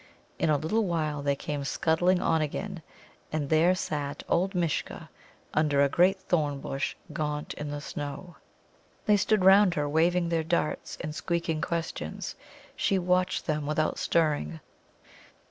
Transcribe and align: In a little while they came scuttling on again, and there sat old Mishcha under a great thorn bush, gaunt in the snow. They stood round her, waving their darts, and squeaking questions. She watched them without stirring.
In 0.39 0.49
a 0.49 0.57
little 0.57 0.85
while 0.85 1.21
they 1.21 1.35
came 1.35 1.63
scuttling 1.63 2.19
on 2.23 2.41
again, 2.41 2.81
and 3.31 3.51
there 3.51 3.75
sat 3.75 4.23
old 4.27 4.55
Mishcha 4.55 5.09
under 5.53 5.83
a 5.83 5.89
great 5.89 6.19
thorn 6.21 6.59
bush, 6.59 6.95
gaunt 7.13 7.53
in 7.53 7.69
the 7.69 7.81
snow. 7.81 8.35
They 9.05 9.15
stood 9.15 9.45
round 9.45 9.75
her, 9.75 9.87
waving 9.87 10.29
their 10.29 10.43
darts, 10.43 10.97
and 11.01 11.13
squeaking 11.13 11.61
questions. 11.61 12.33
She 12.75 12.97
watched 12.97 13.45
them 13.45 13.67
without 13.67 13.99
stirring. 13.99 14.59